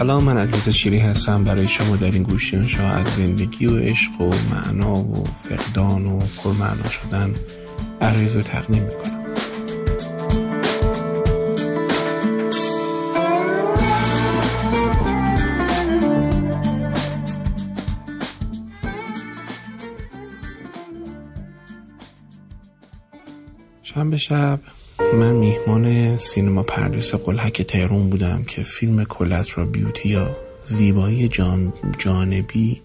سلام 0.00 0.24
من 0.24 0.38
عزیز 0.38 0.68
شیری 0.68 0.98
هستم. 0.98 1.44
برای 1.44 1.66
شما 1.66 1.96
در 1.96 2.10
این 2.10 2.22
گوشی 2.22 2.68
شما 2.68 2.88
از 2.88 3.06
زندگی 3.06 3.66
و 3.66 3.78
عشق 3.78 4.20
و 4.20 4.34
معنا 4.50 4.94
و 4.94 5.24
فقدان 5.24 6.06
و 6.06 6.18
پرمعنا 6.18 6.88
شدن 6.88 7.34
عریض 8.00 8.36
و 8.36 8.42
تقدیم 8.42 8.82
می‌کنم. 8.82 9.24
شنبه 23.82 24.16
شب. 24.16 24.60
من 25.14 25.32
میهمان 25.32 26.16
سینما 26.16 26.62
پردیس 26.62 27.14
قلحک 27.14 27.62
تهرون 27.62 28.10
بودم 28.10 28.42
که 28.42 28.62
فیلم 28.62 29.04
کلت 29.04 29.58
بیوتی 29.58 30.08
یا 30.08 30.36
زیبایی 30.64 31.28
جان 31.28 31.72
جانبی 31.98 32.80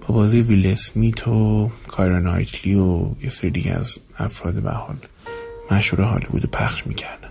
با 0.00 0.14
بازی 0.14 0.40
ویل 0.40 0.66
اسمیت 0.66 1.28
و 1.28 1.70
کایرا 1.88 2.18
نایتلی 2.18 2.74
و 2.74 3.06
یه 3.22 3.30
سری 3.30 3.50
دیگه 3.50 3.72
از 3.72 3.98
افراد 4.18 4.54
به 4.54 4.70
حال 4.70 4.96
مشهور 5.70 6.02
هالیوود 6.02 6.50
پخش 6.50 6.86
می‌کردن. 6.86 7.28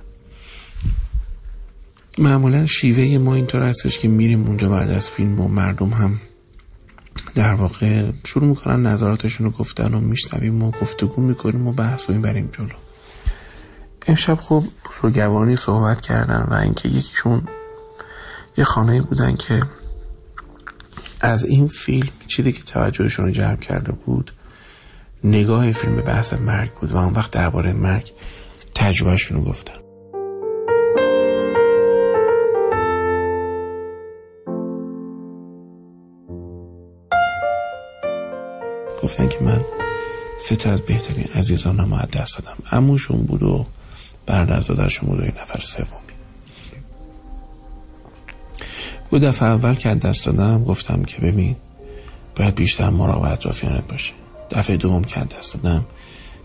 معمولا 2.17 2.65
شیوه 2.65 3.17
ما 3.17 3.35
اینطور 3.35 3.63
هستش 3.63 3.99
که 3.99 4.07
میریم 4.07 4.47
اونجا 4.47 4.69
بعد 4.69 4.89
از 4.89 5.09
فیلم 5.09 5.39
و 5.39 5.47
مردم 5.47 5.89
هم 5.89 6.19
در 7.35 7.53
واقع 7.53 8.11
شروع 8.23 8.49
می‌کنن 8.49 8.85
نظراتشون 8.85 9.45
رو 9.45 9.51
گفتن 9.51 9.93
و 9.93 9.99
میشنویم 9.99 10.63
و 10.63 10.71
گفتگو 10.71 11.21
می‌کنیم 11.21 11.67
و 11.67 11.73
بحث 11.73 12.09
و 12.09 12.11
این 12.11 12.21
بریم 12.21 12.49
جلو. 12.51 12.86
امشب 14.07 14.35
خب 14.35 14.63
بزرگوانی 14.85 15.55
صحبت 15.55 16.01
کردن 16.01 16.47
و 16.49 16.53
اینکه 16.53 16.89
یکیشون 16.89 17.47
یه 18.57 18.63
خانه 18.63 19.01
بودن 19.01 19.35
که 19.35 19.63
از 21.21 21.45
این 21.45 21.67
فیلم 21.67 22.09
چیزی 22.27 22.51
که 22.51 22.63
توجهشون 22.63 23.25
رو 23.25 23.31
جلب 23.31 23.59
کرده 23.59 23.91
بود 23.91 24.31
نگاه 25.23 25.71
فیلم 25.71 25.95
به 25.95 26.01
بحث 26.01 26.33
مرگ 26.33 26.73
بود 26.73 26.91
و 26.91 26.97
اون 26.97 27.13
وقت 27.13 27.31
درباره 27.31 27.73
مرگ 27.73 28.11
تجربهشون 28.75 29.37
رو 29.37 29.43
گفتن. 29.43 29.81
گفتن 39.03 39.27
که 39.27 39.43
من 39.43 39.61
سه 40.39 40.55
تا 40.55 40.71
از 40.71 40.81
بهترین 40.81 41.27
عزیزانم 41.35 41.93
از 41.93 42.09
دست 42.09 42.37
دادم. 42.37 42.57
اموشون 42.71 43.17
بود 43.17 43.43
و 43.43 43.65
برادرزادهشون 44.27 45.09
بود 45.09 45.19
و 45.19 45.23
این 45.23 45.33
نفر 45.41 45.59
سومی. 45.59 45.87
بود 49.09 49.21
دفعه 49.21 49.49
اول 49.49 49.75
که 49.75 49.95
دست 49.95 50.25
دادم 50.25 50.63
گفتم 50.63 51.03
که 51.03 51.21
ببین 51.21 51.55
باید 52.35 52.55
بیشتر 52.55 52.89
مراقب 52.89 53.31
اطرافیانت 53.31 53.87
باشه. 53.87 54.13
دفعه 54.51 54.77
دوم 54.77 55.03
که 55.03 55.19
دست 55.19 55.53
دادم 55.53 55.85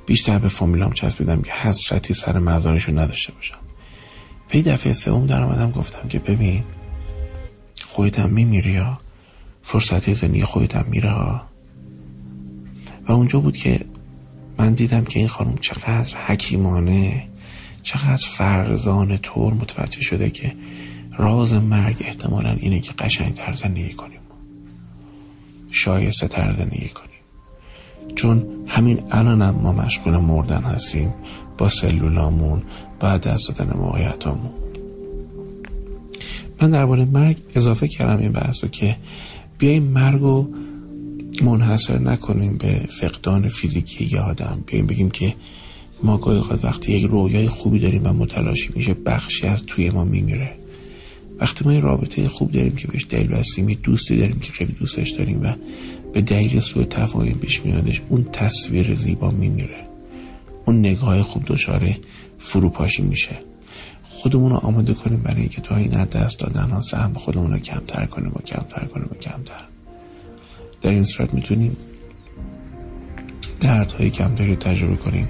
بیشتر 0.06 0.38
به 0.38 0.48
فامیلام 0.48 0.92
چسبیدم 0.92 1.42
که 1.42 1.52
حسرتی 1.52 2.14
سر 2.14 2.38
مزارشون 2.38 2.98
نداشته 2.98 3.32
باشم. 3.32 3.58
این 4.50 4.62
دفعه 4.62 4.92
سوم 4.92 5.26
در 5.26 5.42
آمدم 5.42 5.70
گفتم 5.70 6.08
که 6.08 6.18
ببین 6.18 6.64
خودتم 7.84 8.30
میمیری 8.30 8.70
یا 8.70 8.98
فرصتی 9.62 10.42
خودتم 10.42 10.84
میره 10.88 11.10
ها؟ 11.10 11.42
و 13.08 13.12
اونجا 13.12 13.40
بود 13.40 13.56
که 13.56 13.80
من 14.58 14.72
دیدم 14.72 15.04
که 15.04 15.18
این 15.18 15.28
خانم 15.28 15.56
چقدر 15.56 16.18
حکیمانه. 16.26 17.28
چقدر 17.82 18.26
فرزان 18.36 19.16
طور 19.16 19.54
متوجه 19.54 20.00
شده 20.00 20.30
که 20.30 20.54
راز 21.18 21.54
مرگ 21.54 21.96
احتمالا 22.00 22.50
اینه 22.50 22.80
که 22.80 22.92
قشنگ 22.92 23.34
تر 23.34 23.52
زندگی 23.52 23.92
کنیم. 23.92 24.20
شایسته 25.70 26.28
تر 26.28 26.54
زندگی 26.54 26.88
کنیم. 26.88 27.12
چون 28.14 28.46
همین 28.66 29.02
الان 29.10 29.42
هم 29.42 29.54
ما 29.54 29.72
مشغول 29.72 30.16
مردن 30.16 30.62
هستیم 30.62 31.14
با 31.58 31.68
سلولامون 31.68 32.62
بعد 33.00 33.28
دست 33.28 33.48
دادن 33.48 33.76
موقعیتامون. 33.76 34.52
من 36.60 36.70
درباره 36.70 37.04
مرگ 37.04 37.36
اضافه 37.54 37.88
کردم 37.88 38.22
این 38.22 38.32
بحثو 38.32 38.66
که 38.66 38.96
بیایم 39.58 39.82
مرگ 39.82 40.20
رو 40.20 40.48
منحصر 41.42 41.98
نکنیم 41.98 42.56
به 42.56 42.86
فقدان 43.00 43.48
فیزیکی 43.48 44.04
یه 44.04 44.20
آدم. 44.20 44.64
بیایم 44.66 44.86
بگیم 44.86 45.10
که 45.10 45.34
ما 46.02 46.16
گاهی 46.16 46.58
وقتی 46.62 46.92
یک 46.92 47.06
رویای 47.06 47.48
خوبی 47.48 47.78
داریم 47.78 48.02
و 48.04 48.12
متلاشی 48.12 48.70
میشه 48.74 48.94
بخشی 48.94 49.46
از 49.46 49.66
توی 49.66 49.90
ما 49.90 50.04
میمیره. 50.04 50.54
وقتی 51.38 51.64
ما 51.64 51.70
این 51.70 51.82
رابطه 51.82 52.28
خوب 52.28 52.50
داریم 52.50 52.74
که 52.74 52.88
بهش 52.88 53.06
دلیل 53.08 53.26
بستیم 53.26 53.68
یه 53.68 53.76
دوستی 53.82 54.16
داریم 54.16 54.38
که 54.38 54.52
خیلی 54.52 54.72
دوستش 54.72 55.10
داریم 55.10 55.42
و 55.42 55.54
به 56.12 56.20
دلیل 56.20 56.60
سوء 56.60 56.84
تفاهم 56.84 57.32
پیش 57.32 57.64
میادش 57.64 58.02
اون 58.08 58.24
تصویر 58.24 58.94
زیبا 58.94 59.30
میمیره. 59.30 59.86
اون 60.64 60.78
نگاه 60.78 61.22
خوب 61.22 61.42
دچار 61.46 61.96
فروپاشی 62.38 63.02
میشه. 63.02 63.38
خودمون 64.02 64.50
رو 64.50 64.56
آماده 64.56 64.94
کنیم 64.94 65.22
برای 65.22 65.40
اینکه 65.40 65.60
تو 65.60 65.74
این 65.74 66.04
دست 66.04 66.38
دادن 66.38 66.70
ها 66.70 66.80
سهم 66.80 67.12
خودمون 67.12 67.52
رو 67.52 67.58
کمتر 67.58 68.06
کنیم 68.06 68.32
و 68.36 68.40
کمتر 68.40 68.84
کنیم 68.84 69.08
و 69.10 69.14
کمتر. 69.14 69.64
در 70.80 70.90
این 70.90 71.04
صورت 71.04 71.34
می‌تونیم 71.34 71.76
دردهای 73.62 74.10
کمتری 74.10 74.56
تجربه 74.56 74.96
کنیم 74.96 75.28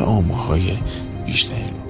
و 0.00 0.02
آموهای 0.02 0.78
بیشتری. 1.26 1.83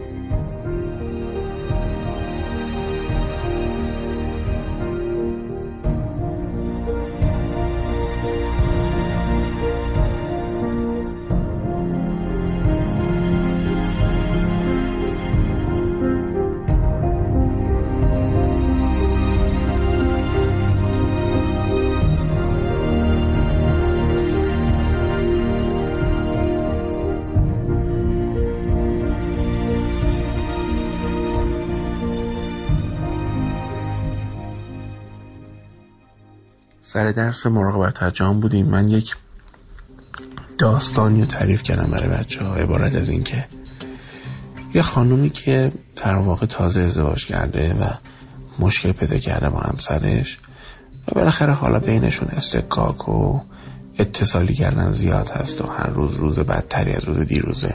سر 36.87 37.13
درس 37.13 37.47
مراقبت 37.47 38.03
حجام 38.03 38.41
بودیم. 38.41 38.67
من 38.67 38.89
یک 38.89 39.17
داستانی 40.59 41.21
رو 41.21 41.27
تعریف 41.27 41.63
کردم 41.63 41.91
برای 41.91 42.09
بچه 42.09 42.45
ها 42.45 42.55
عبارت 42.55 42.95
از 42.95 43.09
اینکه 43.09 43.47
یه 44.75 44.83
خانومی 44.83 45.31
که 45.31 45.73
در 45.97 46.17
واقع 46.17 46.47
تازه 46.47 46.81
ازدواج 46.81 47.27
کرده 47.27 47.75
و 47.75 47.89
مشکل 48.59 48.93
پیدا 48.93 49.19
کرده 49.19 49.49
با 49.49 49.61
همسرش 49.61 50.39
و 51.09 51.15
بالاخره 51.15 51.53
حالا 51.53 51.79
بینشون 51.79 52.29
استکاک 52.29 53.09
و 53.09 53.41
اتصالی 53.99 54.55
کردن 54.55 54.93
زیاد 54.93 55.31
هست 55.31 55.61
و 55.61 55.67
هر 55.67 55.87
روز 55.87 56.17
روز 56.17 56.39
بدتری 56.39 56.93
از 56.93 57.05
روز 57.05 57.19
دیروزه. 57.19 57.75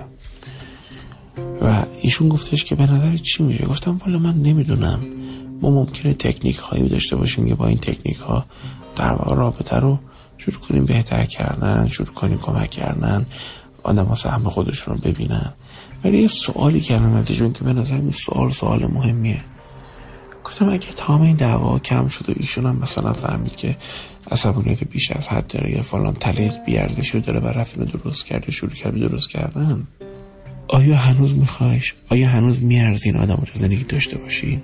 و 1.61 1.83
ایشون 2.01 2.29
گفتش 2.29 2.63
که 2.63 2.75
به 2.75 2.83
نظر 2.83 3.17
چی 3.17 3.43
میشه؟ 3.43 3.65
گفتم 3.65 3.95
والا 3.95 4.19
من 4.19 4.35
نمی‌دونم. 4.35 4.99
ما 5.61 5.69
ممکنه 5.69 6.13
تکنیک 6.13 6.57
هایی 6.57 6.89
داشته 6.89 7.15
باشیم 7.15 7.47
که 7.47 7.55
با 7.55 7.67
این 7.67 7.77
تکنیک 7.77 8.17
ها 8.17 8.45
در 8.99 9.11
واقع 9.11 9.35
رابطه 9.35 9.77
رو 9.77 9.99
شروع 10.37 10.59
کنیم 10.59 10.85
بهتر 10.85 11.25
کردن 11.25 11.87
شروع 11.87 12.13
کنیم 12.13 12.37
کمک 12.37 12.69
کردن 12.69 13.25
آدم 13.83 14.05
ها 14.05 14.15
سهم 14.15 14.49
خودشون 14.49 14.93
رو 14.93 15.01
ببینن. 15.01 15.53
ولی 16.03 16.21
یه 16.21 16.27
سوالی 16.27 16.81
کردم 16.81 17.13
ازشون 17.13 17.53
که 17.53 17.63
به 17.63 17.73
نظر 17.73 17.95
این 17.95 18.11
سوال 18.11 18.49
سوال 18.49 18.87
مهمیه. 18.87 19.41
گفتم 20.43 20.69
اگه 20.69 20.87
تمام 20.95 21.21
این 21.21 21.35
دعوا 21.35 21.79
کم 21.79 22.07
شد 22.07 22.29
و 22.29 22.33
ایشون 22.35 22.65
هم 22.65 22.75
مثلا 22.75 23.13
فهمید 23.13 23.55
که 23.55 23.77
عصبانیت 24.31 24.83
بیش 24.83 25.11
از 25.11 25.27
حد 25.27 25.47
داره 25.47 25.71
یا 25.71 25.81
فلان 25.81 26.13
تلیق 26.13 26.53
بیارزشی 26.65 27.19
داره 27.19 27.39
و 27.39 27.47
رفت 27.47 27.79
درست 27.79 28.25
کرده 28.25 28.51
شروع 28.51 28.71
کرد 28.71 28.99
درست 28.99 29.29
کردن؟ 29.29 29.87
آیا 30.67 30.95
هنوز 30.95 31.35
میخوایش؟ 31.35 31.93
آیا 32.09 32.29
هنوز 32.29 32.63
میارزین 32.63 33.17
آدم 33.17 33.35
رو 33.35 33.47
زندگی 33.53 33.83
داشته 33.83 34.17
باشین؟ 34.17 34.61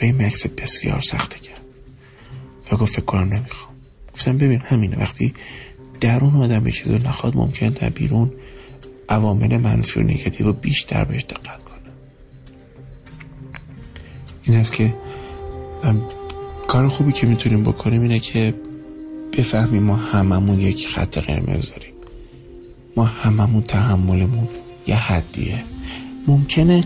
و 0.00 0.04
این 0.04 0.26
مکس 0.26 0.46
بسیار 0.46 1.00
سخته 1.00 1.38
کرد 1.38 1.60
و 2.72 2.76
گفت 2.76 2.92
فکر 2.92 3.04
کنم 3.04 3.32
نمی‌خوام. 3.34 3.74
گفتم 4.14 4.38
ببین 4.38 4.60
همینه 4.64 4.98
وقتی 4.98 5.34
درون 6.00 6.36
آدم 6.36 6.64
به 6.64 6.72
چیز 6.72 6.88
نخواد 6.88 7.36
ممکن 7.36 7.68
در 7.68 7.88
بیرون 7.88 8.32
عوامل 9.08 9.56
منفی 9.56 10.00
و 10.00 10.02
نگتیو 10.02 10.52
بیشتر 10.52 11.04
بهش 11.04 11.24
دقت 11.24 11.64
کنه. 11.64 11.78
این 14.42 14.56
است 14.56 14.72
که 14.72 14.94
کار 16.68 16.88
خوبی 16.88 17.12
که 17.12 17.26
می‌تونیم 17.26 17.62
بکنیم 17.62 18.02
اینه 18.02 18.18
که 18.18 18.54
بفهمیم 19.38 19.82
ما 19.82 19.96
هممون 19.96 20.60
یک 20.60 20.88
خط 20.88 21.18
قرمز 21.18 21.70
داریم. 21.70 21.92
ما 22.96 23.04
هممون 23.04 23.62
تحملمون 23.62 24.48
یه 24.86 24.96
حدیه. 24.96 25.64
ممکنه 26.28 26.84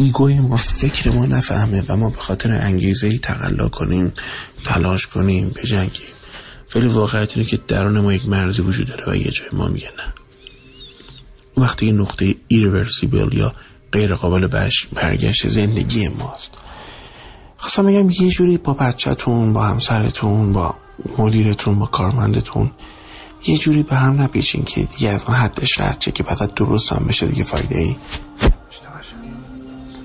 ego 0.00 0.30
ی 0.30 0.40
ما 0.40 0.56
فکر 0.56 1.10
ما 1.10 1.26
نفهمه 1.26 1.84
و 1.88 1.96
ما 1.96 2.10
به 2.10 2.18
خاطر 2.18 2.52
انگیزه 2.52 3.06
ای 3.06 3.18
تقلا 3.18 3.68
کنیم 3.68 4.12
تلاش 4.64 5.06
کنیم 5.06 5.54
بجنگیم. 5.56 6.14
ولی 6.74 6.86
واقعیت 6.86 7.36
اینه 7.36 7.48
که 7.48 7.58
درون 7.68 8.00
ما 8.00 8.12
یک 8.12 8.28
مرزی 8.28 8.62
وجود 8.62 8.86
داره 8.86 9.12
و 9.12 9.16
یه 9.16 9.30
جای 9.30 9.48
ما 9.52 9.68
میگه 9.68 9.88
نه. 9.98 10.14
وقتی 11.62 11.86
یه 11.86 11.92
نقطه 11.92 12.34
irreversible 12.48 13.28
یا 13.32 13.52
غیر 13.92 14.14
قابل 14.14 14.46
برگشت 14.92 15.48
زندگی 15.48 16.08
ماست. 16.08 16.50
خواستم 17.56 17.86
بگم 17.86 18.10
یه 18.10 18.30
جوری 18.30 18.58
با 18.58 18.74
بچهتون 18.74 19.52
با 19.52 19.62
همسرتون 19.62 20.52
با 20.52 20.74
مدیرتون 21.18 21.78
با 21.78 21.86
کارمندتون 21.86 22.70
یه 23.46 23.58
جوری 23.58 23.82
به 23.82 23.96
هم 23.96 24.22
نپیچین 24.22 24.64
که 24.64 24.82
دیگه 24.82 25.10
از 25.10 25.24
اون 25.24 25.36
حدش 25.36 25.80
رد 25.80 25.98
چه 25.98 26.10
که 26.10 26.22
بعد 26.22 26.54
درست 26.54 26.92
هم 26.92 27.04
بشه 27.06 27.26
دیگه 27.26 27.44
فایده 27.44 27.76
ای 27.78 27.96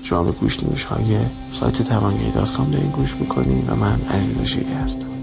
شما 0.04 0.22
به 0.22 0.32
گوش 0.32 0.84
های 0.84 1.18
سایت 1.50 1.82
توانگی 1.82 2.30
دات 2.30 2.52
کام 2.52 2.70
دارین 2.70 2.90
گوش 2.90 3.16
می‌کنین 3.16 3.64
و 3.68 3.74
من 3.74 4.00
علی 4.00 4.34
هستم 4.74 5.13